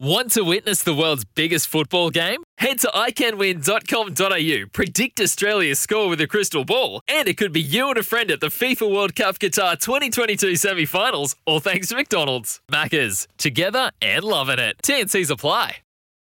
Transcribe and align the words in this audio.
Want 0.00 0.30
to 0.34 0.42
witness 0.44 0.84
the 0.84 0.94
world's 0.94 1.24
biggest 1.24 1.66
football 1.66 2.10
game? 2.10 2.44
Head 2.58 2.78
to 2.80 2.86
iCanWin.com.au, 2.94 4.68
predict 4.72 5.20
Australia's 5.20 5.80
score 5.80 6.08
with 6.08 6.20
a 6.20 6.28
crystal 6.28 6.64
ball, 6.64 7.00
and 7.08 7.26
it 7.26 7.36
could 7.36 7.52
be 7.52 7.60
you 7.60 7.88
and 7.88 7.98
a 7.98 8.04
friend 8.04 8.30
at 8.30 8.38
the 8.38 8.46
FIFA 8.46 8.94
World 8.94 9.16
Cup 9.16 9.40
Qatar 9.40 9.76
2022 9.76 10.54
semi 10.54 10.84
finals, 10.84 11.34
all 11.46 11.58
thanks 11.58 11.88
to 11.88 11.96
McDonald's. 11.96 12.60
Maccas, 12.70 13.26
together 13.38 13.90
and 14.00 14.22
loving 14.22 14.60
it. 14.60 14.76
TNC's 14.84 15.30
apply. 15.30 15.78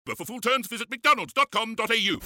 But 0.05 0.19
for 0.19 0.27
full 0.27 0.41
terms, 0.41 0.67
visit 0.67 0.91
mcdonalds.com.au. 0.91 2.19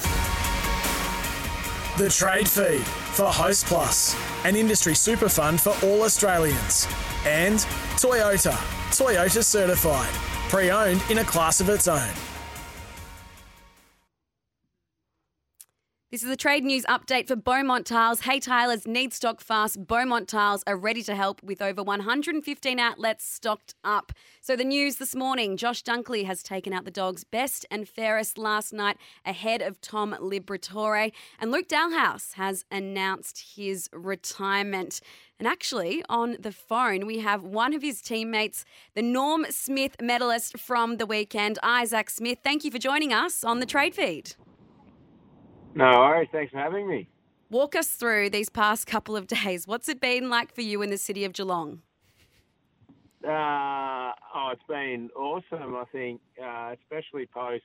The 2.03 2.09
Trade 2.11 2.49
Feed 2.49 2.85
for 3.15 3.27
Host 3.27 3.67
Plus, 3.67 4.17
an 4.45 4.57
industry 4.57 4.97
super 4.97 5.29
fund 5.29 5.61
for 5.61 5.73
all 5.85 6.03
Australians. 6.03 6.89
And 7.25 7.59
Toyota, 7.95 8.55
Toyota 8.91 9.45
certified, 9.45 10.13
pre 10.49 10.71
owned 10.71 11.03
in 11.11 11.19
a 11.19 11.25
class 11.25 11.61
of 11.61 11.69
its 11.69 11.87
own. 11.87 12.28
This 16.11 16.23
is 16.23 16.31
the 16.31 16.37
trade 16.37 16.65
news 16.65 16.87
update 16.87 17.29
for 17.29 17.37
Beaumont 17.37 17.85
Tiles. 17.85 18.21
Hey 18.23 18.41
Tilers, 18.41 18.87
need 18.87 19.13
stock 19.13 19.43
fast. 19.43 19.87
Beaumont 19.87 20.27
Tiles 20.27 20.65
are 20.67 20.75
ready 20.75 21.03
to 21.03 21.15
help 21.15 21.43
with 21.43 21.61
over 21.61 21.83
115 21.83 22.79
outlets 22.79 23.27
stocked 23.27 23.75
up. 23.85 24.13
So 24.41 24.57
the 24.57 24.65
news 24.65 24.97
this 24.97 25.15
morning, 25.15 25.59
Josh 25.59 25.83
Dunkley 25.83 26.25
has 26.25 26.43
taken 26.43 26.73
out 26.73 26.87
the 26.87 26.91
dogs 26.91 27.25
best 27.25 27.67
and 27.71 27.87
fairest 27.87 28.39
last 28.39 28.73
night 28.73 28.97
ahead 29.27 29.61
of 29.61 29.83
Tom 29.83 30.17
Liberatore. 30.19 31.13
And 31.39 31.51
Luke 31.51 31.69
Dahlhaus 31.69 32.33
has 32.37 32.65
announced 32.73 33.57
his 33.57 33.91
retirement. 33.93 35.03
And 35.39 35.47
actually, 35.47 36.03
on 36.09 36.39
the 36.41 36.53
phone, 36.53 37.05
we 37.05 37.19
have 37.19 37.43
one 37.43 37.75
of 37.75 37.83
his 37.83 38.01
teammates, 38.01 38.65
the 38.95 39.03
Norm 39.03 39.45
Smith 39.51 39.97
medalist 40.01 40.59
from 40.59 40.97
the 40.97 41.05
weekend, 41.05 41.59
Isaac 41.63 42.09
Smith. 42.09 42.39
Thank 42.43 42.65
you 42.65 42.71
for 42.71 42.79
joining 42.79 43.13
us 43.13 43.45
on 43.45 43.61
the 43.61 43.67
trade 43.67 43.95
feed. 43.95 44.37
No 45.79 45.87
all 45.87 46.11
right. 46.11 46.29
Thanks 46.33 46.51
for 46.51 46.59
having 46.59 46.89
me. 46.89 47.09
Walk 47.51 47.77
us 47.77 47.87
through 47.87 48.31
these 48.31 48.49
past 48.49 48.89
couple 48.89 49.17
of 49.17 49.29
days. 49.29 49.69
What's 49.69 49.89
it 49.89 50.01
been 50.01 50.29
like 50.29 50.53
for 50.53 50.61
you 50.61 50.83
in 50.83 50.91
the 50.91 50.99
city 50.99 51.25
of 51.25 51.33
Geelong? 51.33 51.83
Uh, 53.25 54.11
oh, 54.35 54.51
it's 54.53 54.63
been 54.69 55.09
awesome. 55.15 55.77
I 55.77 55.85
think, 55.93 56.21
uh, 56.43 56.75
especially 56.83 57.27
post 57.27 57.63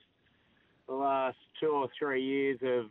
the 0.88 0.94
last 0.94 1.38
two 1.60 1.70
or 1.70 1.90
three 1.98 2.24
years 2.24 2.60
of 2.62 2.86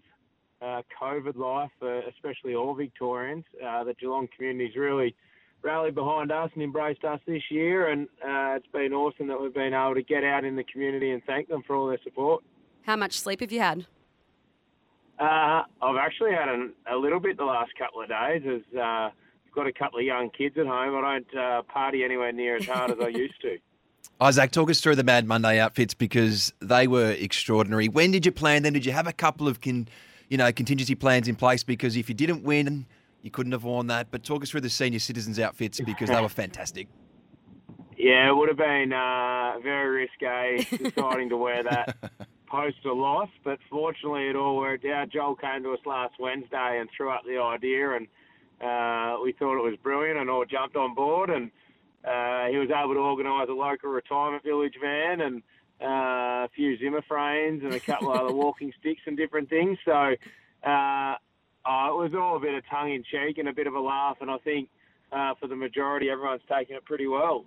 uh, 0.61 0.83
COVID 1.01 1.37
life, 1.37 1.71
uh, 1.83 2.01
especially 2.09 2.57
all 2.57 2.75
Victorians. 2.75 3.45
Uh, 3.65 3.85
the 3.85 3.95
Geelong 3.95 4.29
community's 4.37 4.75
really 4.75 5.15
rallied 5.63 5.95
behind 5.95 6.33
us 6.33 6.51
and 6.55 6.65
embraced 6.65 7.05
us 7.05 7.21
this 7.29 7.43
year, 7.49 7.91
and 7.91 8.09
uh, 8.25 8.57
it's 8.57 8.67
been 8.73 8.93
awesome 8.93 9.29
that 9.29 9.41
we've 9.41 9.55
been 9.55 9.73
able 9.73 9.95
to 9.95 10.03
get 10.03 10.25
out 10.25 10.45
in 10.45 10.57
the 10.57 10.65
community 10.65 11.13
and 11.13 11.23
thank 11.27 11.49
them 11.49 11.63
for 11.65 11.77
all 11.77 11.87
their 11.87 12.01
support. 12.03 12.43
How 12.83 12.97
much 12.97 13.21
sleep 13.21 13.39
have 13.39 13.53
you 13.53 13.61
had? 13.61 13.87
Uh, 15.19 15.63
I've 15.83 15.97
actually 15.97 16.33
had 16.33 16.49
an, 16.49 16.73
a 16.91 16.97
little 16.97 17.21
bit 17.21 17.37
the 17.37 17.45
last 17.45 17.73
couple 17.79 18.03
of 18.03 18.09
days 18.09 18.43
as 18.47 18.63
uh, 18.77 18.81
I've 18.83 19.55
got 19.55 19.67
a 19.67 19.73
couple 19.73 19.99
of 19.99 20.05
young 20.05 20.31
kids 20.31 20.57
at 20.59 20.67
home. 20.67 20.97
I 20.97 21.19
don't 21.19 21.39
uh, 21.39 21.63
party 21.63 22.05
anywhere 22.05 22.33
near 22.33 22.57
as 22.57 22.67
hard 22.67 22.91
as 22.91 22.99
I 23.01 23.09
used 23.09 23.41
to. 23.43 23.59
Isaac, 24.21 24.51
talk 24.51 24.71
us 24.71 24.81
through 24.81 24.97
the 24.97 25.05
Mad 25.05 25.27
Monday 25.27 25.59
outfits 25.59 25.95
because 25.95 26.53
they 26.61 26.87
were 26.87 27.11
extraordinary. 27.13 27.89
When 27.89 28.11
did 28.11 28.25
you 28.27 28.33
plan 28.33 28.63
them? 28.63 28.73
Did 28.73 28.87
you 28.87 28.93
have 28.93 29.07
a 29.07 29.13
couple 29.13 29.49
of 29.49 29.61
con, 29.61 29.89
you 30.29 30.37
know 30.37 30.53
contingency 30.53 30.95
plans 30.95 31.29
in 31.29 31.37
place? 31.37 31.65
Because 31.65 31.97
if 31.97 32.09
you 32.09 32.15
didn't 32.15 32.43
win, 32.43 32.87
you 33.23 33.31
couldn't 33.31 33.53
have 33.53 33.65
worn 33.65 33.89
that. 33.89 34.11
But 34.11 34.25
talk 34.25 34.43
us 34.43 34.51
through 34.51 34.63
the 34.63 34.71
senior 34.71 34.99
citizens 34.99 35.39
outfits 35.39 35.81
because 35.81 36.09
they 36.09 36.21
were 36.21 36.29
fantastic. 36.29 36.89
Yeah, 37.95 38.31
it 38.31 38.37
would 38.37 38.49
have 38.49 38.59
been 38.59 38.93
uh, 38.93 39.61
very 39.63 40.09
risque 40.21 40.67
deciding 40.77 41.29
to 41.29 41.37
wear 41.37 41.63
that 41.63 41.97
post 42.53 42.85
a 42.85 42.93
loss, 42.93 43.31
but 43.45 43.59
fortunately 43.71 44.29
it 44.29 44.37
all 44.37 44.59
worked 44.59 44.85
out. 44.85 45.09
Joel 45.09 45.35
came 45.35 45.63
to 45.63 45.73
us 45.73 45.81
last 45.87 46.13
Wednesday 46.21 46.79
and 46.79 46.89
threw 46.95 47.11
up 47.11 47.23
the 47.25 47.39
idea, 47.39 47.97
and 47.97 48.07
uh, 48.61 49.19
we 49.23 49.33
thought 49.33 49.59
it 49.59 49.65
was 49.65 49.77
brilliant, 49.83 50.19
and 50.19 50.29
all 50.29 50.45
jumped 50.45 50.77
on 50.77 50.95
board, 50.95 51.31
and 51.31 51.51
uh, 52.05 52.49
he 52.51 52.59
was 52.59 52.69
able 52.69 52.93
to 52.93 53.01
organise 53.01 53.49
a 53.49 53.53
local 53.53 53.89
retirement 53.89 54.45
village 54.45 54.75
van 54.81 55.23
and 55.23 55.43
uh, 55.81 56.45
a 56.45 56.49
few 56.55 56.77
Zimmer 56.79 57.03
frames 57.09 57.63
and 57.65 57.73
a 57.73 57.81
couple 57.81 58.13
of 58.13 58.21
other 58.21 58.35
walking 58.43 58.73
sticks 58.79 59.01
and 59.07 59.17
different 59.17 59.49
things. 59.49 59.79
So 59.87 60.15
uh, 60.63 61.15
oh, 61.65 61.89
it 61.89 62.03
was 62.03 62.13
all 62.15 62.37
a 62.37 62.41
bit 62.41 62.55
of 62.55 62.65
tongue 62.69 62.93
in 62.93 63.03
cheek 63.03 63.39
and 63.39 63.49
a 63.49 63.53
bit 63.55 63.67
of 63.67 63.75
a 63.75 63.81
laugh, 63.81 64.19
and 64.21 64.31
I 64.31 64.37
think 64.39 64.69
uh, 65.11 65.35
for 65.41 65.47
the 65.47 65.57
majority, 65.57 66.11
everyone's 66.11 66.43
taken 66.51 66.77
it 66.77 66.85
pretty 66.85 67.07
well. 67.07 67.47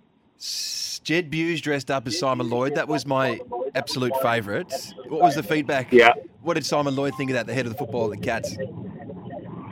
Jed 1.06 1.30
Bews 1.30 1.60
dressed 1.60 1.88
up 1.88 2.04
as 2.08 2.18
Simon 2.18 2.50
Lloyd. 2.50 2.74
That 2.74 2.88
was 2.88 3.06
my 3.06 3.38
absolute 3.76 4.12
favourite. 4.22 4.72
What 5.06 5.20
was 5.20 5.36
the 5.36 5.42
feedback? 5.44 5.92
Yeah. 5.92 6.12
What 6.42 6.54
did 6.54 6.66
Simon 6.66 6.96
Lloyd 6.96 7.14
think 7.14 7.30
of 7.30 7.34
that, 7.34 7.46
the 7.46 7.54
head 7.54 7.64
of 7.64 7.70
the 7.70 7.78
football 7.78 8.12
at 8.12 8.18
the 8.18 8.26
Cats? 8.26 8.56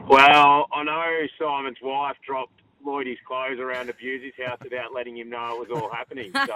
Well, 0.08 0.68
I 0.72 0.84
know 0.84 1.26
Simon's 1.36 1.78
wife 1.82 2.14
dropped 2.24 2.62
Lloydie's 2.86 3.18
clothes 3.26 3.58
around 3.58 3.88
Abusey's 3.88 4.34
house 4.46 4.60
without 4.62 4.94
letting 4.94 5.18
him 5.18 5.28
know 5.28 5.60
it 5.60 5.68
was 5.68 5.82
all 5.82 5.90
happening. 5.90 6.30
So, 6.32 6.52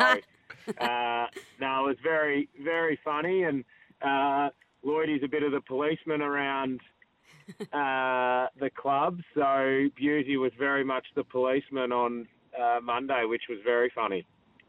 uh, 0.81 1.27
no, 1.61 1.87
it 1.87 1.89
was 1.89 1.97
very, 2.01 2.49
very 2.63 3.01
funny. 3.05 3.43
And 3.43 3.65
uh, 4.01 4.51
Lloydie's 4.87 5.25
a 5.25 5.29
bit 5.29 5.43
of 5.43 5.51
the 5.51 5.61
policeman 5.61 6.23
around 6.23 6.81
uh, 7.73 8.47
the 8.61 8.71
club. 8.77 9.19
So, 9.35 9.41
Busey 10.01 10.39
was 10.39 10.53
very 10.57 10.85
much 10.85 11.09
the 11.17 11.25
policeman 11.25 11.91
on 11.91 12.29
uh, 12.57 12.79
Monday, 12.81 13.25
which 13.25 13.43
was 13.49 13.59
very 13.65 13.91
funny. 13.93 14.25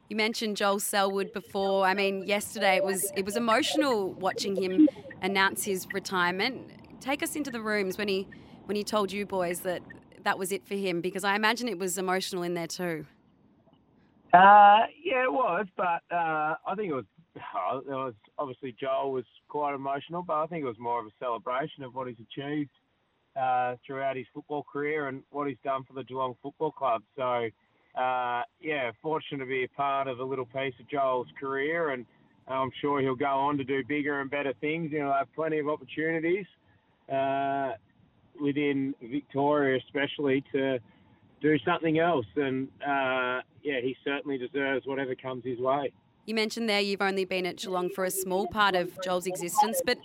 You 0.09 0.15
mentioned 0.15 0.57
Joel 0.57 0.79
Selwood 0.79 1.31
before. 1.33 1.85
I 1.85 1.93
mean, 1.93 2.25
yesterday 2.25 2.75
it 2.77 2.83
was 2.83 3.11
it 3.15 3.25
was 3.25 3.37
emotional 3.37 4.13
watching 4.13 4.55
him 4.55 4.89
announce 5.21 5.63
his 5.63 5.87
retirement. 5.93 6.71
Take 6.99 7.21
us 7.21 7.35
into 7.35 7.51
the 7.51 7.61
rooms 7.61 7.99
when 7.99 8.07
he 8.07 8.27
when 8.65 8.75
he 8.75 8.83
told 8.83 9.11
you 9.11 9.27
boys 9.27 9.59
that 9.61 9.83
that 10.23 10.39
was 10.39 10.51
it 10.51 10.65
for 10.65 10.73
him, 10.73 10.99
because 10.99 11.23
I 11.23 11.35
imagine 11.35 11.67
it 11.67 11.77
was 11.77 11.99
emotional 11.99 12.41
in 12.41 12.55
there 12.55 12.67
too. 12.67 13.05
Uh, 14.33 14.85
yeah, 15.03 15.23
it 15.23 15.31
was, 15.31 15.67
but 15.77 16.01
uh, 16.11 16.55
I 16.65 16.75
think 16.75 16.89
it 16.89 16.95
was. 16.95 17.05
It 17.35 17.91
was 17.91 18.15
obviously 18.37 18.75
Joel 18.79 19.11
was 19.11 19.25
quite 19.47 19.75
emotional, 19.75 20.23
but 20.23 20.33
I 20.33 20.47
think 20.47 20.63
it 20.63 20.67
was 20.67 20.79
more 20.79 20.99
of 20.99 21.05
a 21.05 21.11
celebration 21.19 21.83
of 21.83 21.93
what 21.93 22.07
he's 22.07 22.17
achieved 22.19 22.71
uh, 23.39 23.75
throughout 23.85 24.17
his 24.17 24.25
football 24.33 24.63
career 24.63 25.07
and 25.07 25.21
what 25.29 25.47
he's 25.47 25.57
done 25.63 25.83
for 25.83 25.93
the 25.93 26.03
Geelong 26.03 26.33
Football 26.41 26.71
Club. 26.71 27.03
So 27.15 27.47
uh, 27.95 28.43
yeah, 28.61 28.91
fortunate 29.01 29.39
to 29.39 29.45
be 29.45 29.63
a 29.63 29.69
part 29.69 30.07
of 30.07 30.19
a 30.19 30.23
little 30.23 30.45
piece 30.45 30.73
of 30.79 30.87
Joel's 30.89 31.27
career, 31.39 31.91
and 31.91 32.05
I'm 32.47 32.71
sure 32.81 33.01
he'll 33.01 33.15
go 33.15 33.25
on 33.25 33.57
to 33.57 33.63
do 33.63 33.83
bigger 33.87 34.21
and 34.21 34.29
better 34.29 34.53
things. 34.61 34.91
You 34.91 34.99
know, 34.99 35.13
have 35.13 35.33
plenty 35.35 35.59
of 35.59 35.67
opportunities 35.67 36.45
uh, 37.11 37.73
within 38.41 38.95
Victoria, 39.01 39.79
especially 39.85 40.43
to 40.53 40.79
do 41.41 41.57
something 41.59 41.99
else. 41.99 42.25
And 42.35 42.67
uh, 42.81 43.41
yeah, 43.63 43.81
he 43.81 43.95
certainly 44.03 44.37
deserves 44.37 44.85
whatever 44.85 45.15
comes 45.15 45.43
his 45.45 45.59
way. 45.59 45.91
You 46.25 46.35
mentioned 46.35 46.69
there 46.69 46.81
you've 46.81 47.01
only 47.01 47.25
been 47.25 47.45
at 47.45 47.57
Geelong 47.57 47.89
for 47.89 48.05
a 48.05 48.11
small 48.11 48.47
part 48.47 48.75
of 48.75 48.91
Joel's 49.03 49.25
existence, 49.25 49.81
but 49.83 49.97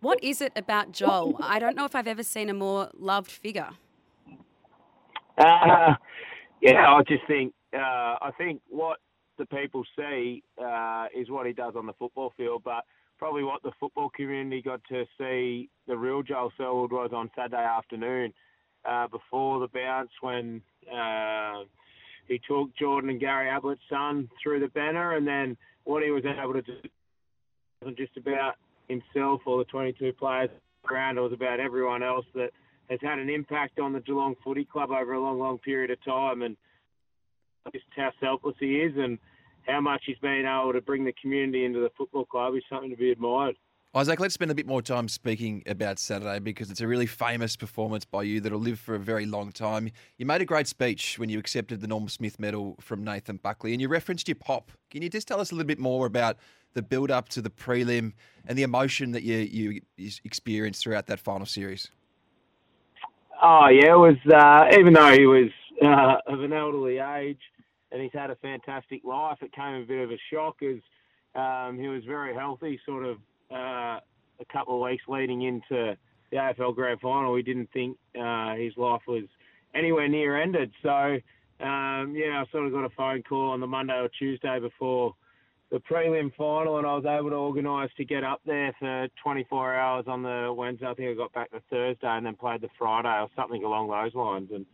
what 0.00 0.22
is 0.22 0.40
it 0.40 0.52
about 0.56 0.92
Joel? 0.92 1.38
I 1.40 1.58
don't 1.58 1.76
know 1.76 1.84
if 1.84 1.94
I've 1.94 2.08
ever 2.08 2.22
seen 2.22 2.50
a 2.50 2.54
more 2.54 2.90
loved 2.98 3.30
figure. 3.30 3.70
Uh, 5.38 5.94
yeah, 6.60 6.92
I 6.92 7.02
just 7.06 7.26
think 7.26 7.52
uh, 7.74 8.16
I 8.20 8.30
think 8.38 8.60
what 8.68 8.98
the 9.38 9.46
people 9.46 9.84
see 9.96 10.42
uh, 10.62 11.06
is 11.14 11.30
what 11.30 11.46
he 11.46 11.52
does 11.52 11.74
on 11.76 11.86
the 11.86 11.92
football 11.94 12.32
field, 12.36 12.62
but 12.64 12.84
probably 13.18 13.44
what 13.44 13.62
the 13.62 13.72
football 13.80 14.10
community 14.10 14.62
got 14.62 14.80
to 14.88 15.04
see 15.18 15.68
the 15.86 15.96
real 15.96 16.22
Joel 16.22 16.52
Selwood 16.56 16.92
was 16.92 17.10
on 17.12 17.30
Saturday 17.36 17.56
afternoon 17.56 18.32
uh, 18.84 19.08
before 19.08 19.60
the 19.60 19.68
bounce 19.68 20.10
when 20.20 20.60
uh, 20.92 21.64
he 22.28 22.40
took 22.48 22.74
Jordan 22.76 23.10
and 23.10 23.20
Gary 23.20 23.48
Ablett's 23.48 23.80
son 23.90 24.28
through 24.42 24.60
the 24.60 24.68
banner, 24.68 25.16
and 25.16 25.26
then 25.26 25.56
what 25.84 26.02
he 26.02 26.10
was 26.10 26.24
able 26.24 26.54
to 26.54 26.62
do 26.62 26.76
wasn't 27.80 27.98
just 27.98 28.16
about 28.16 28.54
himself 28.88 29.40
or 29.46 29.58
the 29.58 29.64
22 29.64 30.12
players 30.14 30.50
ground; 30.82 31.18
it 31.18 31.22
was 31.22 31.32
about 31.32 31.60
everyone 31.60 32.02
else 32.02 32.26
that 32.34 32.50
has 32.90 33.00
had 33.02 33.18
an 33.18 33.30
impact 33.30 33.78
on 33.78 33.92
the 33.92 34.00
Geelong 34.00 34.34
Footy 34.44 34.64
Club 34.64 34.90
over 34.90 35.14
a 35.14 35.20
long, 35.20 35.38
long 35.38 35.58
period 35.58 35.90
of 35.90 36.02
time, 36.04 36.42
and 36.42 36.56
just 37.72 37.86
how 37.96 38.10
selfless 38.20 38.56
he 38.60 38.76
is, 38.76 38.92
and 38.96 39.18
how 39.66 39.80
much 39.80 40.02
he's 40.06 40.18
been 40.18 40.44
able 40.46 40.72
to 40.72 40.80
bring 40.80 41.04
the 41.04 41.14
community 41.20 41.64
into 41.64 41.80
the 41.80 41.90
football 41.96 42.24
club 42.24 42.54
is 42.54 42.62
something 42.70 42.90
to 42.90 42.96
be 42.96 43.10
admired. 43.10 43.56
Isaac, 43.96 44.18
let's 44.18 44.34
spend 44.34 44.50
a 44.50 44.56
bit 44.56 44.66
more 44.66 44.82
time 44.82 45.06
speaking 45.06 45.62
about 45.66 46.00
Saturday 46.00 46.40
because 46.40 46.68
it's 46.68 46.80
a 46.80 46.88
really 46.88 47.06
famous 47.06 47.54
performance 47.54 48.04
by 48.04 48.24
you 48.24 48.40
that'll 48.40 48.58
live 48.58 48.80
for 48.80 48.96
a 48.96 48.98
very 48.98 49.24
long 49.24 49.52
time. 49.52 49.88
You 50.18 50.26
made 50.26 50.40
a 50.40 50.44
great 50.44 50.66
speech 50.66 51.16
when 51.16 51.28
you 51.28 51.38
accepted 51.38 51.80
the 51.80 51.86
Norm 51.86 52.08
Smith 52.08 52.40
medal 52.40 52.74
from 52.80 53.04
Nathan 53.04 53.36
Buckley 53.36 53.72
and 53.72 53.80
you 53.80 53.86
referenced 53.86 54.26
your 54.26 54.34
pop. 54.34 54.72
Can 54.90 55.02
you 55.02 55.08
just 55.08 55.28
tell 55.28 55.40
us 55.40 55.52
a 55.52 55.54
little 55.54 55.68
bit 55.68 55.78
more 55.78 56.06
about 56.06 56.38
the 56.72 56.82
build 56.82 57.12
up 57.12 57.28
to 57.28 57.40
the 57.40 57.50
prelim 57.50 58.14
and 58.46 58.58
the 58.58 58.64
emotion 58.64 59.12
that 59.12 59.22
you, 59.22 59.36
you, 59.36 59.80
you 59.96 60.10
experienced 60.24 60.82
throughout 60.82 61.06
that 61.06 61.20
final 61.20 61.46
series? 61.46 61.88
Oh, 63.46 63.68
yeah, 63.68 63.92
it 63.92 63.98
was, 63.98 64.16
uh, 64.32 64.74
even 64.78 64.94
though 64.94 65.12
he 65.12 65.26
was 65.26 65.50
uh, 65.82 66.32
of 66.32 66.40
an 66.40 66.54
elderly 66.54 66.96
age 66.96 67.40
and 67.92 68.00
he's 68.00 68.10
had 68.14 68.30
a 68.30 68.36
fantastic 68.36 69.04
life, 69.04 69.36
it 69.42 69.52
came 69.52 69.74
a 69.74 69.84
bit 69.84 70.02
of 70.02 70.10
a 70.10 70.18
shock 70.32 70.62
as 70.62 70.78
um, 71.34 71.78
he 71.78 71.88
was 71.88 72.02
very 72.04 72.34
healthy, 72.34 72.80
sort 72.86 73.04
of 73.04 73.18
uh, 73.52 74.00
a 74.40 74.44
couple 74.50 74.76
of 74.76 74.88
weeks 74.88 75.02
leading 75.08 75.42
into 75.42 75.94
the 76.30 76.36
AFL 76.38 76.74
Grand 76.74 77.00
Final, 77.02 77.34
we 77.34 77.42
didn't 77.42 77.68
think 77.74 77.98
uh, 78.18 78.54
his 78.54 78.72
life 78.78 79.02
was 79.06 79.24
anywhere 79.74 80.08
near 80.08 80.40
ended. 80.40 80.72
So, 80.82 81.18
um, 81.60 82.14
yeah, 82.16 82.42
I 82.42 82.44
sort 82.50 82.64
of 82.64 82.72
got 82.72 82.86
a 82.86 82.90
phone 82.96 83.22
call 83.22 83.50
on 83.50 83.60
the 83.60 83.66
Monday 83.66 83.92
or 83.92 84.08
Tuesday 84.18 84.58
before 84.58 85.14
the 85.70 85.80
prelim 85.80 86.34
final, 86.36 86.78
and 86.78 86.86
I 86.86 86.94
was 86.94 87.04
able 87.04 87.30
to 87.30 87.36
organise 87.36 87.90
to 87.96 88.04
get 88.04 88.22
up 88.22 88.40
there 88.46 88.74
for 88.78 89.08
24 89.22 89.74
hours 89.74 90.04
on 90.06 90.22
the 90.22 90.52
Wednesday. 90.56 90.86
I 90.86 90.94
think 90.94 91.10
I 91.10 91.14
got 91.14 91.32
back 91.32 91.50
the 91.50 91.62
Thursday 91.70 92.06
and 92.06 92.26
then 92.26 92.36
played 92.36 92.60
the 92.60 92.68
Friday 92.78 93.08
or 93.08 93.28
something 93.34 93.64
along 93.64 93.88
those 93.88 94.14
lines. 94.14 94.50
And 94.52 94.66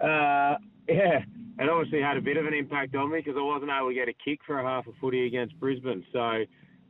uh, 0.00 0.58
yeah, 0.88 1.24
it 1.58 1.68
obviously 1.68 2.00
had 2.00 2.16
a 2.16 2.22
bit 2.22 2.36
of 2.36 2.46
an 2.46 2.54
impact 2.54 2.94
on 2.94 3.10
me 3.10 3.18
because 3.18 3.36
I 3.38 3.42
wasn't 3.42 3.70
able 3.70 3.88
to 3.88 3.94
get 3.94 4.08
a 4.08 4.14
kick 4.24 4.40
for 4.46 4.58
a 4.58 4.64
half 4.64 4.86
a 4.86 4.92
footy 5.00 5.26
against 5.26 5.58
Brisbane. 5.60 6.04
So 6.12 6.44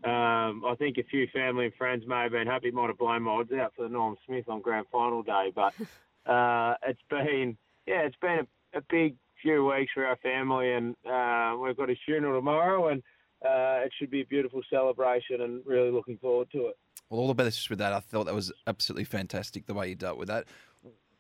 um, 0.09 0.65
I 0.65 0.75
think 0.79 0.99
a 0.99 1.05
few 1.05 1.27
family 1.33 1.67
and 1.67 1.75
friends 1.75 2.05
may 2.07 2.23
have 2.23 2.33
been 2.33 2.47
happy, 2.47 2.71
might 2.71 2.89
have 2.89 2.99
blown 2.99 3.23
my 3.23 3.33
odds 3.33 3.53
out 3.53 3.73
for 3.77 3.83
the 3.83 3.89
Norm 3.89 4.17
Smith 4.27 4.49
on 4.49 4.61
grand 4.61 4.87
final 4.91 5.23
day. 5.23 5.53
But 5.55 5.75
uh, 6.31 6.75
it's 6.87 7.03
been, 7.09 7.57
yeah, 7.87 8.03
it's 8.03 8.17
been 8.21 8.47
a, 8.75 8.79
a, 8.79 8.83
big 8.89 9.17
few 9.43 9.65
weeks 9.67 9.93
for 9.93 10.07
our 10.07 10.17
family, 10.17 10.73
and 10.73 10.95
uh, 11.05 11.57
we've 11.59 11.77
got 11.77 11.91
a 11.91 11.97
funeral 12.05 12.39
tomorrow, 12.39 12.89
and 12.89 13.03
uh, 13.45 13.85
it 13.85 13.93
should 13.99 14.11
be 14.11 14.21
a 14.21 14.27
beautiful 14.27 14.63
celebration, 14.71 15.41
and 15.41 15.63
really 15.67 15.91
looking 15.91 16.19
forward 16.19 16.49
to 16.53 16.69
it. 16.69 16.77
Well, 17.11 17.21
all 17.21 17.29
the 17.29 17.35
best 17.35 17.69
with 17.69 17.79
that. 17.81 17.93
I 17.93 18.01
thought 18.01 18.25
that 18.25 18.35
was 18.35 18.53
absolutely 18.67 19.05
fantastic 19.05 19.67
the 19.67 19.75
way 19.75 19.89
you 19.89 19.95
dealt 19.95 20.19
with 20.19 20.29
that. 20.29 20.47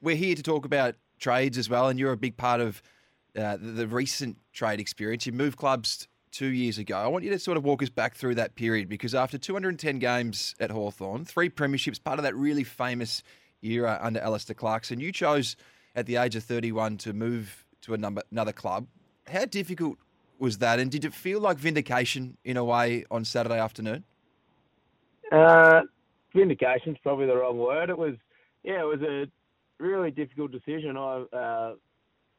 We're 0.00 0.16
here 0.16 0.34
to 0.34 0.42
talk 0.42 0.64
about 0.64 0.94
trades 1.18 1.58
as 1.58 1.68
well, 1.68 1.88
and 1.88 1.98
you're 1.98 2.12
a 2.12 2.16
big 2.16 2.36
part 2.36 2.60
of 2.60 2.82
uh, 3.36 3.56
the, 3.60 3.86
recent 3.86 4.36
trade 4.52 4.80
experience. 4.80 5.26
You 5.26 5.32
moved 5.32 5.56
clubs 5.56 6.08
two 6.30 6.48
years 6.48 6.78
ago. 6.78 6.96
I 6.96 7.06
want 7.06 7.24
you 7.24 7.30
to 7.30 7.38
sort 7.38 7.56
of 7.56 7.64
walk 7.64 7.82
us 7.82 7.90
back 7.90 8.16
through 8.16 8.36
that 8.36 8.54
period 8.54 8.88
because 8.88 9.14
after 9.14 9.38
210 9.38 9.98
games 9.98 10.54
at 10.58 10.70
Hawthorn, 10.70 11.24
three 11.24 11.50
premierships, 11.50 12.02
part 12.02 12.18
of 12.18 12.22
that 12.24 12.34
really 12.34 12.64
famous 12.64 13.22
era 13.62 13.98
under 14.02 14.20
Alastair 14.20 14.54
Clarkson, 14.54 14.98
you 14.98 15.12
chose 15.12 15.56
at 15.94 16.06
the 16.06 16.16
age 16.16 16.36
of 16.36 16.42
31 16.42 16.96
to 16.98 17.12
move 17.12 17.64
to 17.82 17.96
number, 17.96 18.22
another 18.30 18.52
club. 18.52 18.86
How 19.26 19.44
difficult 19.44 19.98
was 20.42 20.58
that? 20.58 20.80
And 20.80 20.90
did 20.90 21.04
it 21.04 21.14
feel 21.14 21.40
like 21.40 21.56
vindication 21.56 22.36
in 22.44 22.56
a 22.56 22.64
way 22.64 23.04
on 23.10 23.24
Saturday 23.24 23.58
afternoon? 23.58 24.04
Uh, 25.30 25.82
vindication's 26.34 26.98
probably 27.02 27.26
the 27.26 27.36
wrong 27.36 27.58
word. 27.58 27.88
It 27.88 27.96
was, 27.96 28.16
yeah, 28.64 28.80
it 28.80 28.86
was 28.86 29.00
a 29.02 29.26
really 29.82 30.10
difficult 30.10 30.50
decision. 30.50 30.96
I 30.96 31.24
uh, 31.32 31.74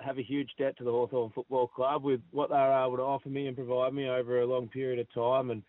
have 0.02 0.20
a 0.20 0.22
huge 0.22 0.50
debt 0.60 0.78
to 0.78 0.84
the 0.84 0.92
Hawthorn 0.92 1.32
Football 1.34 1.68
Club 1.68 2.04
with 2.04 2.20
what 2.32 2.50
they 2.50 2.56
were 2.56 2.86
able 2.86 2.98
to 2.98 3.04
offer 3.04 3.30
me 3.30 3.48
and 3.48 3.56
provide 3.56 3.94
me 3.94 4.10
over 4.10 4.42
a 4.42 4.46
long 4.46 4.68
period 4.68 5.00
of 5.00 5.12
time. 5.14 5.50
And 5.50 5.64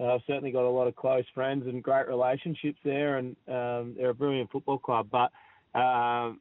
uh, 0.00 0.14
I've 0.14 0.22
certainly 0.26 0.50
got 0.50 0.64
a 0.64 0.68
lot 0.68 0.88
of 0.88 0.96
close 0.96 1.24
friends 1.34 1.66
and 1.66 1.82
great 1.82 2.08
relationships 2.08 2.78
there, 2.84 3.18
and 3.18 3.36
um, 3.48 3.94
they're 3.96 4.10
a 4.10 4.14
brilliant 4.14 4.50
football 4.50 4.78
club. 4.78 5.08
But 5.10 5.30
um, 5.78 6.40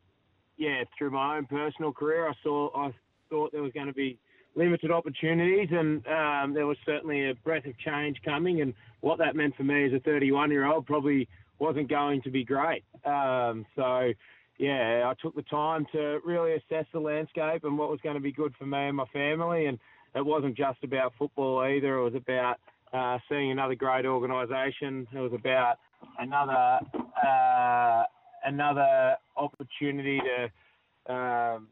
yeah, 0.58 0.84
through 0.98 1.12
my 1.12 1.38
own 1.38 1.46
personal 1.46 1.94
career, 1.94 2.28
I 2.28 2.34
saw 2.44 2.70
I 2.76 2.92
thought 3.30 3.52
there 3.52 3.62
was 3.62 3.74
going 3.74 3.88
to 3.88 3.94
be 3.94 4.18
limited 4.56 4.92
opportunities, 4.92 5.70
and 5.72 6.06
um, 6.08 6.54
there 6.54 6.66
was 6.66 6.78
certainly 6.86 7.30
a 7.30 7.36
breath 7.36 7.66
of 7.66 7.78
change 7.80 8.18
coming. 8.24 8.62
And 8.62 8.74
what 9.02 9.18
that 9.20 9.36
meant 9.36 9.56
for 9.56 9.64
me 9.64 9.86
as 9.86 9.94
a 9.94 10.00
31 10.00 10.52
year 10.52 10.66
old 10.66 10.86
probably 10.86 11.28
wasn't 11.60 11.90
going 11.90 12.22
to 12.24 12.32
be 12.32 12.44
great. 12.44 12.84
Um, 13.06 13.66
so 13.76 14.12
yeah, 14.58 15.04
I 15.06 15.14
took 15.22 15.36
the 15.36 15.42
time 15.44 15.86
to 15.92 16.20
really 16.26 16.54
assess 16.54 16.86
the 16.94 17.00
landscape 17.00 17.64
and 17.64 17.78
what 17.78 17.90
was 17.90 18.00
going 18.02 18.16
to 18.16 18.22
be 18.22 18.32
good 18.32 18.54
for 18.58 18.66
me 18.66 18.88
and 18.88 18.98
my 18.98 19.06
family. 19.12 19.66
And 19.66 19.78
it 20.16 20.26
wasn't 20.26 20.56
just 20.56 20.84
about 20.84 21.14
football 21.20 21.62
either. 21.62 21.98
It 21.98 22.04
was 22.04 22.16
about 22.16 22.58
uh, 22.94 23.20
seeing 23.28 23.52
another 23.52 23.76
great 23.76 24.06
organisation. 24.06 25.08
It 25.14 25.20
was 25.20 25.34
about 25.34 25.76
another 26.20 26.80
uh, 27.26 28.04
another 28.46 29.16
opportunity 29.36 30.22
to 30.22 31.14
um, 31.14 31.68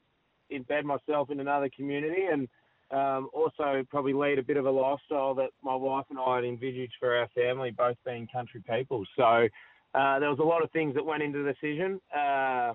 embed 0.51 0.83
myself 0.83 1.29
in 1.29 1.39
another 1.39 1.69
community 1.75 2.23
and 2.31 2.49
um, 2.93 3.29
also 3.33 3.83
probably 3.89 4.13
lead 4.13 4.39
a 4.39 4.43
bit 4.43 4.57
of 4.57 4.65
a 4.65 4.71
lifestyle 4.71 5.33
that 5.35 5.49
my 5.63 5.75
wife 5.75 6.05
and 6.09 6.19
I 6.19 6.35
had 6.35 6.45
envisaged 6.45 6.93
for 6.99 7.15
our 7.15 7.27
family, 7.29 7.71
both 7.71 7.97
being 8.05 8.27
country 8.31 8.63
people. 8.69 9.03
So 9.17 9.47
uh, 9.95 10.19
there 10.19 10.29
was 10.29 10.39
a 10.39 10.43
lot 10.43 10.63
of 10.63 10.71
things 10.71 10.93
that 10.95 11.05
went 11.05 11.23
into 11.23 11.43
the 11.43 11.53
decision, 11.53 11.99
uh, 12.15 12.73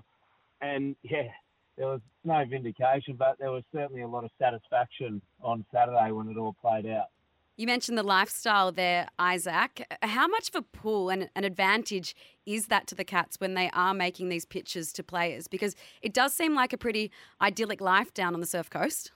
and 0.61 0.95
yeah, 1.03 1.29
there 1.77 1.87
was 1.87 2.01
no 2.25 2.43
vindication, 2.49 3.15
but 3.17 3.37
there 3.39 3.51
was 3.51 3.63
certainly 3.73 4.01
a 4.01 4.07
lot 4.07 4.25
of 4.25 4.31
satisfaction 4.37 5.21
on 5.41 5.65
Saturday 5.73 6.11
when 6.11 6.27
it 6.27 6.37
all 6.37 6.55
played 6.61 6.85
out. 6.85 7.07
You 7.55 7.67
mentioned 7.67 7.97
the 7.97 8.03
lifestyle 8.03 8.71
there, 8.71 9.09
Isaac. 9.19 9.85
How 10.01 10.27
much 10.27 10.47
of 10.47 10.55
a 10.55 10.61
pull 10.61 11.09
and 11.09 11.29
an 11.35 11.43
advantage 11.43 12.15
is 12.45 12.67
that 12.67 12.87
to 12.87 12.95
the 12.95 13.03
Cats 13.03 13.37
when 13.39 13.53
they 13.53 13.69
are 13.73 13.93
making 13.93 14.29
these 14.29 14.45
pitches 14.45 14.93
to 14.93 15.03
players? 15.03 15.47
Because 15.49 15.75
it 16.01 16.13
does 16.13 16.33
seem 16.33 16.55
like 16.55 16.71
a 16.71 16.77
pretty 16.77 17.11
idyllic 17.41 17.81
life 17.81 18.13
down 18.13 18.33
on 18.33 18.39
the 18.39 18.45
Surf 18.45 18.69
Coast. 18.69 19.11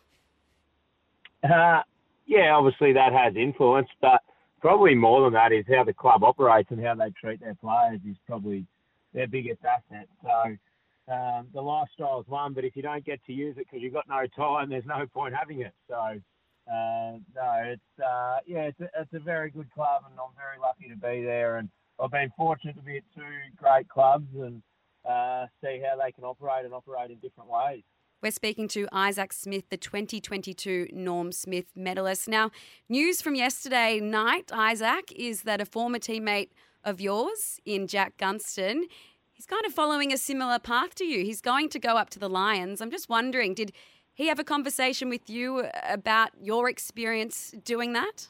Uh, 1.44 1.81
yeah, 2.25 2.51
obviously 2.56 2.94
that 2.94 3.13
has 3.13 3.36
influence, 3.36 3.90
but 4.01 4.22
probably 4.62 4.95
more 4.95 5.24
than 5.24 5.34
that 5.34 5.51
is 5.51 5.66
how 5.68 5.84
the 5.84 5.94
club 5.94 6.24
operates 6.24 6.72
and 6.72 6.84
how 6.84 6.95
they 6.95 7.12
treat 7.19 7.40
their 7.42 7.56
players 7.56 8.00
is 8.10 8.16
probably 8.25 8.66
their 9.13 9.28
biggest 9.28 9.60
asset. 9.66 10.07
So 10.24 11.13
um, 11.13 11.48
the 11.54 11.62
lifestyle 11.62 12.22
is 12.22 12.28
one, 12.28 12.54
but 12.54 12.63
if 12.63 12.75
you 12.75 12.81
don't 12.81 13.06
get 13.06 13.19
to 13.25 13.34
use 13.34 13.57
it 13.57 13.66
because 13.69 13.81
you've 13.81 13.94
got 13.94 14.07
no 14.07 14.25
time, 14.36 14.69
there's 14.69 14.86
no 14.86 15.06
point 15.13 15.36
having 15.36 15.62
it. 15.62 15.74
So 15.90 15.95
uh, 15.95 17.18
no, 17.36 17.62
it's 17.66 18.04
uh, 18.04 18.38
yeah, 18.48 18.72
it's 18.72 18.80
a, 18.80 18.89
it's 19.01 19.13
a 19.13 19.19
very 19.19 19.50
good 19.51 19.69
club, 19.74 20.04
and 20.10 20.18
I'm 20.18 20.34
very 20.38 20.57
lucky 20.62 20.88
to 20.88 20.96
be 20.96 21.25
there. 21.25 21.58
And 21.58 21.70
I've 22.00 22.12
been 22.12 22.32
fortunate 22.38 22.77
to 22.77 22.82
be 22.82 22.98
at 22.98 23.03
two 23.13 23.22
great 23.58 23.89
clubs 23.89 24.27
and 24.36 24.62
uh, 25.06 25.48
see 25.62 25.82
how 25.84 26.01
they 26.01 26.13
can 26.13 26.24
operate 26.24 26.63
and 26.63 26.74
operate 26.74 27.12
in 27.12 27.17
different 27.17 27.50
ways. 27.50 27.84
We're 28.24 28.32
speaking 28.32 28.70
to 28.70 28.88
Isaac 28.94 29.34
Smith, 29.34 29.65
the 29.70 29.75
2022 29.75 30.88
Norm 30.94 31.34
Smith 31.34 31.65
medalist. 31.75 32.30
Now, 32.30 32.51
news 32.88 33.22
from 33.22 33.36
yesterday 33.36 34.00
night, 34.00 34.50
Isaac, 34.53 35.12
is 35.13 35.42
that 35.42 35.60
a 35.60 35.65
former 35.65 36.00
teammate 36.00 36.48
of 36.86 37.01
yours 37.01 37.60
in 37.65 37.86
Jack 37.86 38.15
Gunston, 38.15 38.86
he's 39.34 39.46
kind 39.46 39.65
of 39.65 39.74
following 39.74 40.13
a 40.13 40.18
similar 40.18 40.58
path 40.58 40.96
to 40.96 41.03
you. 41.03 41.25
He's 41.25 41.42
going 41.42 41.68
to 41.68 41.80
go 41.80 41.98
up 41.98 42.12
to 42.12 42.20
the 42.20 42.30
Lions. 42.30 42.80
I'm 42.80 42.92
just 42.92 43.10
wondering, 43.10 43.56
did 43.56 43.74
he 44.13 44.27
have 44.27 44.39
a 44.39 44.46
conversation 44.46 45.10
with 45.10 45.30
you 45.30 45.65
about 45.89 46.30
your 46.42 46.70
experience 46.70 47.53
doing 47.65 47.92
that? 47.92 48.30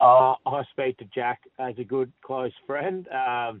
Uh, 0.00 0.36
I 0.46 0.62
speak 0.70 0.96
to 0.98 1.04
Jack 1.14 1.42
as 1.58 1.74
a 1.76 1.84
good 1.84 2.10
close 2.22 2.52
friend. 2.66 3.06
Um, 3.08 3.60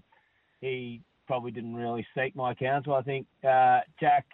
he 0.62 1.02
probably 1.26 1.50
didn't 1.50 1.74
really 1.74 2.06
seek 2.16 2.34
my 2.34 2.54
counsel. 2.54 2.94
I 2.94 3.02
think 3.02 3.26
uh, 3.44 3.80
Jack 4.00 4.24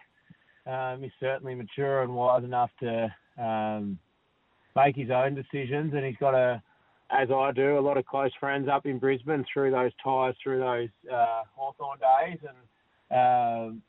um, 0.67 1.03
he's 1.03 1.13
certainly 1.21 1.55
mature 1.55 2.03
and 2.03 2.15
wise 2.15 2.45
enough 2.45 2.71
to 2.81 3.15
um, 3.39 3.99
make 4.75 4.97
his 4.97 5.11
own 5.11 5.35
decisions, 5.35 5.93
and 5.95 6.05
he's 6.05 6.17
got 6.17 6.35
a, 6.35 6.63
as 7.11 7.31
I 7.31 7.53
do, 7.53 7.79
a 7.79 7.81
lot 7.81 7.97
of 7.97 8.07
close 8.07 8.33
friends 8.41 8.69
up 8.69 8.87
in 8.87 8.99
Brisbane 8.99 9.45
through 9.53 9.71
those 9.71 9.93
ties, 10.03 10.35
through 10.43 10.61
those 10.61 10.89
uh, 11.13 11.43
Hawthorn 11.55 11.99
days, 11.99 12.39
and 12.43 12.57
um, 13.11 13.83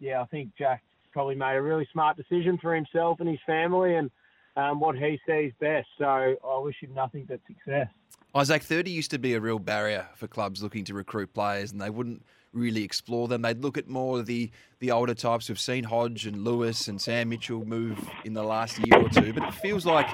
yeah, 0.00 0.22
I 0.22 0.26
think 0.26 0.50
Jack 0.56 0.82
probably 1.12 1.34
made 1.34 1.56
a 1.56 1.62
really 1.62 1.88
smart 1.92 2.16
decision 2.16 2.58
for 2.60 2.74
himself 2.74 3.20
and 3.20 3.28
his 3.28 3.38
family, 3.46 3.96
and 3.96 4.10
um, 4.56 4.80
what 4.80 4.96
he 4.96 5.18
sees 5.26 5.52
best. 5.60 5.88
So 5.98 6.04
I 6.04 6.58
wish 6.58 6.76
him 6.80 6.94
nothing 6.94 7.24
but 7.28 7.40
success. 7.46 7.88
Isaac, 8.34 8.62
30 8.62 8.90
used 8.90 9.10
to 9.12 9.18
be 9.18 9.34
a 9.34 9.40
real 9.40 9.60
barrier 9.60 10.08
for 10.16 10.26
clubs 10.26 10.62
looking 10.62 10.84
to 10.84 10.94
recruit 10.94 11.32
players, 11.32 11.70
and 11.70 11.80
they 11.80 11.90
wouldn't 11.90 12.24
really 12.54 12.82
explore 12.82 13.28
them. 13.28 13.42
They'd 13.42 13.62
look 13.62 13.76
at 13.76 13.88
more 13.88 14.20
of 14.20 14.26
the, 14.26 14.50
the 14.80 14.90
older 14.90 15.14
types. 15.14 15.48
We've 15.48 15.58
seen 15.58 15.84
Hodge 15.84 16.26
and 16.26 16.44
Lewis 16.44 16.88
and 16.88 17.00
Sam 17.00 17.28
Mitchell 17.28 17.64
move 17.64 17.98
in 18.24 18.34
the 18.34 18.42
last 18.42 18.78
year 18.78 19.00
or 19.00 19.08
two, 19.08 19.32
but 19.32 19.42
it 19.44 19.54
feels 19.54 19.84
like 19.84 20.08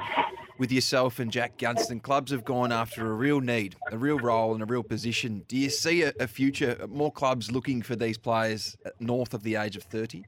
with 0.59 0.71
yourself 0.71 1.19
and 1.19 1.33
Jack 1.33 1.57
Gunston, 1.57 2.01
clubs 2.01 2.31
have 2.33 2.45
gone 2.45 2.71
after 2.71 3.11
a 3.11 3.15
real 3.15 3.41
need, 3.41 3.77
a 3.91 3.97
real 3.97 4.19
role, 4.19 4.53
and 4.53 4.63
a 4.63 4.67
real 4.67 4.83
position. 4.83 5.43
Do 5.49 5.57
you 5.57 5.71
see 5.71 6.03
a, 6.03 6.13
a 6.21 6.27
future, 6.27 6.77
more 6.87 7.11
clubs 7.11 7.51
looking 7.51 7.81
for 7.81 7.97
these 7.97 8.19
players 8.19 8.77
north 8.99 9.33
of 9.33 9.43
the 9.43 9.57
age 9.57 9.77
of 9.77 9.85
30? 9.85 10.27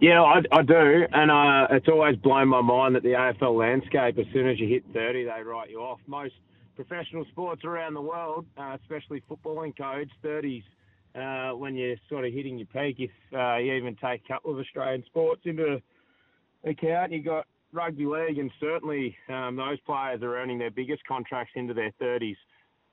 Yeah, 0.00 0.20
I, 0.20 0.42
I 0.50 0.62
do, 0.62 1.06
and 1.12 1.30
uh, 1.30 1.68
it's 1.70 1.88
always 1.88 2.16
blown 2.16 2.48
my 2.48 2.60
mind 2.60 2.96
that 2.96 3.04
the 3.04 3.10
AFL 3.10 3.56
landscape, 3.56 4.18
as 4.18 4.26
soon 4.32 4.48
as 4.48 4.58
you 4.58 4.68
hit 4.68 4.84
30, 4.92 5.24
they 5.24 5.42
write 5.42 5.70
you 5.70 5.78
off. 5.78 6.00
Most 6.08 6.34
professional 6.76 7.24
sports 7.32 7.64
around 7.64 7.94
the 7.94 8.00
world, 8.00 8.46
uh, 8.58 8.76
especially 8.80 9.22
footballing 9.28 9.76
codes, 9.76 10.10
30s, 10.22 10.62
uh, 11.14 11.56
when 11.56 11.74
you're 11.74 11.96
sort 12.08 12.24
of 12.24 12.32
hitting 12.32 12.58
your 12.58 12.66
peak. 12.66 12.96
If 12.98 13.10
uh, 13.34 13.56
you 13.56 13.72
even 13.72 13.96
take 13.96 14.22
a 14.24 14.28
couple 14.34 14.52
of 14.52 14.58
Australian 14.58 15.02
sports 15.06 15.42
into 15.44 15.80
account, 16.64 17.12
you've 17.12 17.24
got 17.24 17.46
rugby 17.72 18.06
league, 18.06 18.38
and 18.38 18.50
certainly 18.60 19.16
um, 19.28 19.56
those 19.56 19.80
players 19.80 20.22
are 20.22 20.36
earning 20.36 20.58
their 20.58 20.70
biggest 20.70 21.02
contracts 21.06 21.52
into 21.56 21.74
their 21.74 21.92
30s. 22.00 22.36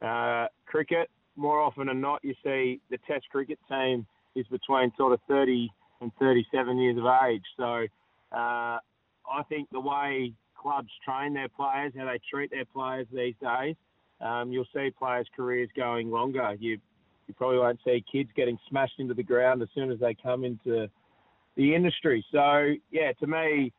Uh, 0.01 0.47
cricket, 0.65 1.09
more 1.35 1.59
often 1.59 1.87
than 1.87 2.01
not, 2.01 2.23
you 2.23 2.33
see 2.43 2.79
the 2.89 2.97
Test 3.07 3.25
cricket 3.31 3.59
team 3.69 4.05
is 4.35 4.45
between 4.47 4.91
sort 4.97 5.13
of 5.13 5.19
30 5.27 5.69
and 6.01 6.11
37 6.19 6.77
years 6.77 6.97
of 6.97 7.05
age. 7.27 7.43
So 7.57 7.85
uh, 8.31 8.77
I 9.31 9.43
think 9.49 9.69
the 9.71 9.79
way 9.79 10.33
clubs 10.63 10.89
train 11.03 11.33
their 11.33 11.49
players, 11.49 11.93
how 11.95 12.05
they 12.05 12.19
treat 12.31 12.49
their 12.49 12.65
players 12.65 13.05
these 13.13 13.35
days, 13.41 13.75
um, 14.21 14.51
you'll 14.51 14.67
see 14.73 14.89
players' 14.97 15.27
careers 15.35 15.69
going 15.75 16.09
longer. 16.09 16.55
You 16.59 16.79
you 17.27 17.33
probably 17.35 17.59
won't 17.59 17.79
see 17.85 18.03
kids 18.11 18.29
getting 18.35 18.57
smashed 18.69 18.99
into 18.99 19.13
the 19.13 19.23
ground 19.23 19.61
as 19.61 19.69
soon 19.73 19.91
as 19.91 19.99
they 19.99 20.13
come 20.13 20.43
into 20.43 20.89
the 21.55 21.75
industry. 21.75 22.25
So 22.31 22.73
yeah, 22.91 23.11
to 23.19 23.27
me, 23.27 23.71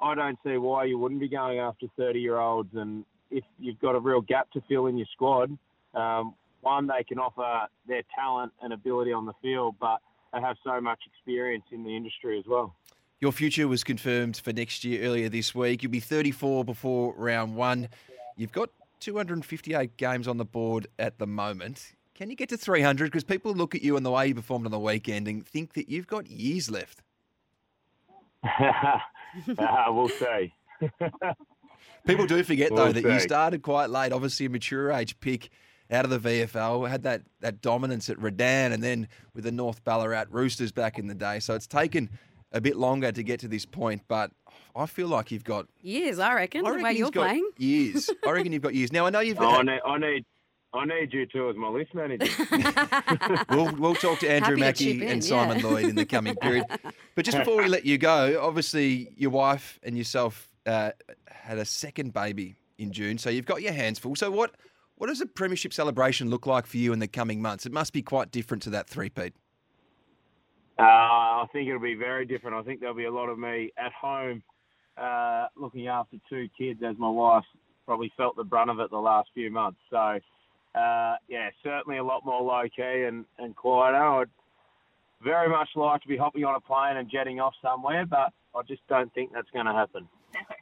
I 0.00 0.14
don't 0.14 0.38
see 0.44 0.56
why 0.56 0.84
you 0.84 0.98
wouldn't 0.98 1.20
be 1.20 1.28
going 1.28 1.58
after 1.58 1.86
30 1.96 2.20
year 2.20 2.38
olds. 2.38 2.70
And 2.74 3.04
if 3.30 3.44
you've 3.58 3.80
got 3.80 3.94
a 3.94 4.00
real 4.00 4.20
gap 4.20 4.50
to 4.52 4.62
fill 4.68 4.86
in 4.86 4.96
your 4.96 5.06
squad, 5.12 5.56
um, 5.94 6.34
one 6.60 6.86
they 6.86 7.04
can 7.04 7.18
offer 7.18 7.66
their 7.86 8.02
talent 8.14 8.52
and 8.62 8.72
ability 8.72 9.12
on 9.12 9.24
the 9.24 9.32
field, 9.40 9.76
but 9.80 9.98
they 10.32 10.40
have 10.40 10.56
so 10.64 10.80
much 10.80 11.00
experience 11.06 11.64
in 11.72 11.84
the 11.84 11.96
industry 11.96 12.38
as 12.38 12.44
well. 12.46 12.74
Your 13.20 13.32
future 13.32 13.66
was 13.66 13.82
confirmed 13.82 14.36
for 14.36 14.52
next 14.52 14.84
year 14.84 15.02
earlier 15.02 15.28
this 15.28 15.54
week. 15.54 15.82
You'll 15.82 15.92
be 15.92 16.00
34 16.00 16.64
before 16.64 17.14
round 17.16 17.56
one. 17.56 17.88
You've 18.36 18.52
got 18.52 18.68
258 19.00 19.96
games 19.96 20.28
on 20.28 20.36
the 20.36 20.44
board 20.44 20.86
at 20.98 21.18
the 21.18 21.26
moment. 21.26 21.94
Can 22.14 22.28
you 22.28 22.36
get 22.36 22.50
to 22.50 22.58
300? 22.58 23.06
Because 23.06 23.24
people 23.24 23.54
look 23.54 23.74
at 23.74 23.82
you 23.82 23.96
and 23.96 24.04
the 24.04 24.10
way 24.10 24.26
you 24.28 24.34
performed 24.34 24.66
on 24.66 24.72
the 24.72 24.78
weekend 24.78 25.28
and 25.28 25.46
think 25.46 25.74
that 25.74 25.88
you've 25.88 26.06
got 26.06 26.26
years 26.28 26.70
left. 26.70 27.02
uh, 28.44 28.98
we'll 29.88 30.08
see. 30.08 30.52
People 32.06 32.26
do 32.26 32.42
forget 32.44 32.70
We'll 32.70 32.86
though 32.86 32.92
that 32.92 33.02
you 33.02 33.18
started 33.20 33.62
quite 33.62 33.90
late. 33.90 34.12
Obviously, 34.12 34.46
a 34.46 34.50
mature 34.50 34.92
age 34.92 35.18
pick 35.20 35.50
out 35.90 36.04
of 36.04 36.10
the 36.10 36.18
VFL 36.18 36.88
had 36.88 37.02
that 37.02 37.22
that 37.40 37.60
dominance 37.60 38.08
at 38.08 38.18
Redan, 38.18 38.72
and 38.72 38.82
then 38.82 39.08
with 39.34 39.44
the 39.44 39.52
North 39.52 39.82
Ballarat 39.84 40.26
Roosters 40.30 40.70
back 40.70 40.98
in 40.98 41.06
the 41.08 41.14
day. 41.14 41.40
So 41.40 41.54
it's 41.54 41.66
taken 41.66 42.10
a 42.56 42.60
bit 42.60 42.76
longer 42.76 43.12
to 43.12 43.22
get 43.22 43.40
to 43.40 43.48
this 43.48 43.66
point, 43.66 44.02
but 44.08 44.30
I 44.74 44.86
feel 44.86 45.08
like 45.08 45.30
you've 45.30 45.44
got. 45.44 45.66
Years, 45.82 46.18
I 46.18 46.34
reckon, 46.34 46.66
I 46.66 46.76
the 46.76 46.82
way 46.82 46.90
you've 46.92 46.98
you're 46.98 47.10
playing. 47.10 47.48
years. 47.58 48.10
I 48.26 48.30
reckon 48.30 48.52
you've 48.52 48.62
got 48.62 48.74
years. 48.74 48.92
Now 48.92 49.06
I 49.06 49.10
know 49.10 49.20
you've. 49.20 49.40
Oh, 49.40 49.46
I 49.46 49.62
need, 49.62 49.80
I 49.84 49.98
need, 49.98 50.24
I 50.72 50.84
need 50.86 51.12
you 51.12 51.26
two 51.26 51.50
as 51.50 51.56
my 51.56 51.68
list 51.68 51.94
manager. 51.94 52.26
we'll, 53.50 53.74
we'll 53.76 53.94
talk 53.94 54.18
to 54.20 54.30
Andrew 54.30 54.56
Happy 54.56 54.72
to 54.72 54.84
chip 54.84 55.02
in, 55.02 55.08
and 55.08 55.24
Simon 55.24 55.58
yeah. 55.58 55.66
Lloyd 55.66 55.84
in 55.84 55.94
the 55.94 56.06
coming 56.06 56.34
period. 56.36 56.64
But 57.14 57.24
just 57.24 57.38
before 57.38 57.58
we 57.58 57.68
let 57.68 57.84
you 57.84 57.98
go, 57.98 58.40
obviously 58.42 59.12
your 59.16 59.30
wife 59.30 59.78
and 59.82 59.96
yourself 59.96 60.48
uh, 60.64 60.92
had 61.28 61.58
a 61.58 61.64
second 61.64 62.12
baby 62.12 62.56
in 62.78 62.92
June, 62.92 63.18
so 63.18 63.30
you've 63.30 63.46
got 63.46 63.62
your 63.62 63.72
hands 63.72 63.98
full. 63.98 64.16
So 64.16 64.30
what 64.30 64.54
what 64.96 65.08
does 65.08 65.20
a 65.20 65.26
premiership 65.26 65.74
celebration 65.74 66.30
look 66.30 66.46
like 66.46 66.66
for 66.66 66.78
you 66.78 66.94
in 66.94 67.00
the 67.00 67.08
coming 67.08 67.42
months? 67.42 67.66
It 67.66 67.72
must 67.72 67.92
be 67.92 68.00
quite 68.00 68.30
different 68.30 68.62
to 68.62 68.70
that 68.70 68.88
three-peat. 68.88 69.34
Uh, 70.78 70.82
I 70.82 71.46
think 71.52 71.68
it'll 71.68 71.80
be 71.80 71.94
very 71.94 72.26
different. 72.26 72.56
I 72.56 72.62
think 72.62 72.80
there'll 72.80 72.94
be 72.94 73.04
a 73.04 73.12
lot 73.12 73.28
of 73.28 73.38
me 73.38 73.72
at 73.78 73.92
home 73.92 74.42
uh, 74.96 75.46
looking 75.56 75.88
after 75.88 76.16
two 76.28 76.48
kids, 76.56 76.80
as 76.86 76.96
my 76.98 77.08
wife 77.08 77.44
probably 77.86 78.12
felt 78.16 78.36
the 78.36 78.44
brunt 78.44 78.70
of 78.70 78.78
it 78.80 78.90
the 78.90 78.98
last 78.98 79.30
few 79.32 79.50
months. 79.50 79.78
So, 79.90 80.18
uh, 80.74 81.16
yeah, 81.28 81.50
certainly 81.62 81.98
a 81.98 82.04
lot 82.04 82.26
more 82.26 82.42
low 82.42 82.64
key 82.74 83.04
and, 83.04 83.24
and 83.38 83.56
quieter. 83.56 83.96
I'd 83.96 84.28
very 85.22 85.48
much 85.48 85.68
like 85.76 86.02
to 86.02 86.08
be 86.08 86.16
hopping 86.16 86.44
on 86.44 86.54
a 86.56 86.60
plane 86.60 86.98
and 86.98 87.10
jetting 87.10 87.40
off 87.40 87.54
somewhere, 87.62 88.04
but 88.04 88.32
I 88.54 88.62
just 88.66 88.82
don't 88.88 89.12
think 89.14 89.32
that's 89.32 89.50
going 89.52 89.66
to 89.66 89.72
happen. 89.72 90.08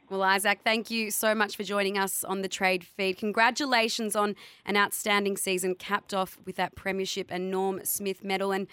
Well, 0.09 0.23
Isaac, 0.23 0.59
thank 0.63 0.89
you 0.89 1.11
so 1.11 1.35
much 1.35 1.57
for 1.57 1.63
joining 1.63 1.97
us 1.97 2.23
on 2.23 2.41
the 2.41 2.47
trade 2.47 2.83
feed. 2.83 3.17
Congratulations 3.17 4.15
on 4.15 4.35
an 4.65 4.77
outstanding 4.77 5.35
season, 5.35 5.75
capped 5.75 6.13
off 6.13 6.37
with 6.45 6.55
that 6.55 6.75
premiership 6.75 7.27
and 7.29 7.51
Norm 7.51 7.81
Smith 7.83 8.23
medal. 8.23 8.51
And 8.51 8.67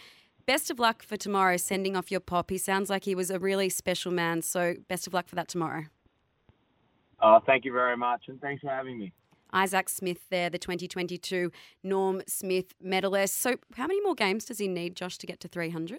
best 0.46 0.70
of 0.70 0.78
luck 0.78 1.02
for 1.02 1.16
tomorrow, 1.16 1.56
sending 1.56 1.96
off 1.96 2.11
your 2.11 2.20
pop. 2.20 2.50
He 2.50 2.58
sounds 2.58 2.90
like 2.90 3.04
he 3.04 3.14
was 3.14 3.30
a 3.30 3.38
really 3.38 3.68
special 3.68 4.12
man. 4.12 4.42
So 4.42 4.75
best 4.88 5.06
of 5.06 5.14
luck 5.14 5.28
for 5.28 5.34
that 5.37 5.49
tomorrow. 5.49 5.84
Uh, 7.20 7.38
thank 7.46 7.64
you 7.64 7.72
very 7.72 7.96
much, 7.96 8.25
and 8.28 8.40
thanks 8.40 8.61
for 8.62 8.70
having 8.70 8.99
me. 8.99 9.12
Isaac 9.52 9.88
Smith 9.88 10.28
there, 10.30 10.49
the 10.50 10.58
2022 10.58 11.52
Norm 11.84 12.22
Smith 12.26 12.72
medalist. 12.80 13.38
So 13.38 13.56
how 13.76 13.87
many 13.87 14.00
more 14.00 14.14
games 14.14 14.44
does 14.46 14.58
he 14.58 14.66
need, 14.66 14.96
Josh, 14.96 15.18
to 15.18 15.26
get 15.26 15.40
to 15.40 15.49
300? 15.49 15.99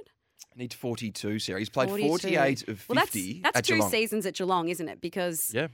Needs 0.55 0.75
42, 0.75 1.39
Sarah. 1.39 1.59
He's 1.59 1.69
played 1.69 1.89
42. 1.89 2.07
48 2.09 2.67
of 2.67 2.79
50 2.79 2.85
Well, 2.89 2.95
that's, 2.95 3.13
that's 3.43 3.57
at 3.59 3.65
two 3.65 3.75
Geelong. 3.75 3.89
seasons 3.89 4.25
at 4.25 4.33
Geelong, 4.35 4.69
isn't 4.69 4.87
it? 4.89 5.01
Because, 5.01 5.51
Yeah. 5.53 5.67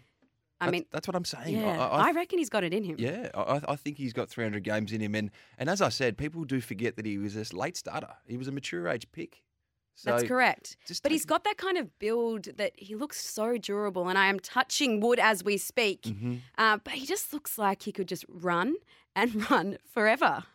I 0.61 0.65
That's- 0.65 0.71
mean, 0.71 0.85
that's 0.91 1.07
what 1.07 1.15
I'm 1.15 1.25
saying. 1.25 1.55
yeah, 1.59 1.79
I, 1.79 1.87
I, 1.87 2.07
I, 2.09 2.11
reckon 2.11 2.37
he's 2.39 2.49
got 2.49 2.63
it 2.63 2.73
in 2.73 2.83
him. 2.83 2.97
yeah, 2.99 3.29
I, 3.33 3.61
I 3.69 3.75
think 3.75 3.97
he's 3.97 4.11
got 4.13 4.29
300 4.29 4.63
games 4.63 4.91
in 4.91 4.99
him, 5.01 5.15
and 5.15 5.31
and 5.57 5.69
as 5.69 5.81
I 5.81 5.89
said, 5.89 6.17
people 6.17 6.43
do 6.43 6.59
forget 6.59 6.95
that 6.97 7.05
he 7.05 7.17
was 7.17 7.35
a 7.35 7.55
late 7.55 7.77
starter. 7.77 8.13
He 8.27 8.35
was 8.37 8.47
a 8.47 8.51
mature 8.51 8.87
age 8.87 9.07
pick. 9.11 9.43
So 9.95 10.11
That's 10.11 10.23
correct. 10.23 10.77
But 11.03 11.11
he's 11.11 11.25
got 11.25 11.43
that 11.43 11.57
kind 11.57 11.77
of 11.77 11.99
build 11.99 12.45
that 12.55 12.71
he 12.77 12.95
looks 12.95 13.19
so 13.19 13.57
durable, 13.57 14.07
and 14.07 14.17
I 14.17 14.27
am 14.27 14.39
touching 14.39 15.01
wood 15.01 15.19
as 15.19 15.43
we 15.43 15.57
speak. 15.57 16.03
Mm-hmm. 16.03 16.35
Uh, 16.57 16.77
but 16.83 16.93
he 16.93 17.05
just 17.05 17.33
looks 17.33 17.57
like 17.57 17.81
he 17.81 17.91
could 17.91 18.07
just 18.07 18.23
run 18.29 18.75
and 19.13 19.49
run 19.51 19.77
forever. 19.93 20.45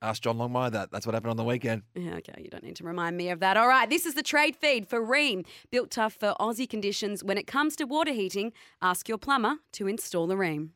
Ask 0.00 0.22
John 0.22 0.38
Longmire 0.38 0.70
that. 0.72 0.92
That's 0.92 1.06
what 1.06 1.14
happened 1.14 1.32
on 1.32 1.36
the 1.36 1.44
weekend. 1.44 1.82
Yeah, 1.94 2.14
okay, 2.16 2.40
you 2.42 2.50
don't 2.50 2.62
need 2.62 2.76
to 2.76 2.84
remind 2.84 3.16
me 3.16 3.30
of 3.30 3.40
that. 3.40 3.56
All 3.56 3.66
right, 3.66 3.90
this 3.90 4.06
is 4.06 4.14
the 4.14 4.22
trade 4.22 4.54
feed 4.54 4.86
for 4.86 5.04
Rheem, 5.04 5.44
built 5.70 5.90
tough 5.90 6.14
for 6.14 6.34
Aussie 6.40 6.68
conditions. 6.68 7.24
When 7.24 7.36
it 7.36 7.46
comes 7.46 7.74
to 7.76 7.84
water 7.84 8.12
heating, 8.12 8.52
ask 8.80 9.08
your 9.08 9.18
plumber 9.18 9.56
to 9.72 9.88
install 9.88 10.30
a 10.30 10.36
Rheem. 10.36 10.70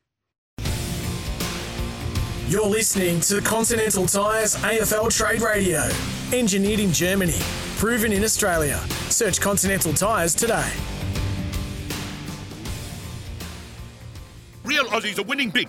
You're 2.48 2.66
listening 2.66 3.20
to 3.20 3.40
Continental 3.40 4.06
Tires 4.06 4.56
AFL 4.56 5.16
Trade 5.16 5.40
Radio. 5.40 5.88
Engineered 6.32 6.80
in 6.80 6.92
Germany, 6.92 7.38
proven 7.76 8.12
in 8.12 8.24
Australia. 8.24 8.78
Search 9.08 9.40
Continental 9.40 9.94
Tires 9.94 10.34
today. 10.34 10.70
Real 14.64 14.84
Aussies 14.86 15.18
are 15.18 15.22
winning 15.22 15.50
big. 15.50 15.68